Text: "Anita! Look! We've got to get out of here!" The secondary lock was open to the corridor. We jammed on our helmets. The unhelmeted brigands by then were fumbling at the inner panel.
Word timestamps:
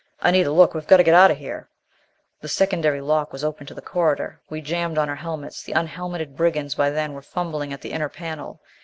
"Anita! 0.21 0.51
Look! 0.51 0.73
We've 0.73 0.87
got 0.87 0.97
to 0.97 1.03
get 1.03 1.13
out 1.13 1.29
of 1.29 1.37
here!" 1.37 1.69
The 2.39 2.47
secondary 2.47 3.01
lock 3.01 3.31
was 3.31 3.43
open 3.43 3.67
to 3.67 3.75
the 3.75 3.83
corridor. 3.83 4.41
We 4.49 4.59
jammed 4.59 4.97
on 4.97 5.09
our 5.09 5.15
helmets. 5.15 5.61
The 5.61 5.73
unhelmeted 5.73 6.35
brigands 6.35 6.73
by 6.73 6.89
then 6.89 7.13
were 7.13 7.21
fumbling 7.21 7.71
at 7.71 7.81
the 7.81 7.91
inner 7.91 8.09
panel. 8.09 8.61